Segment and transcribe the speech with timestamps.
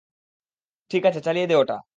[0.91, 1.81] ঠিক আছে, চালিয়ে দে ওটা।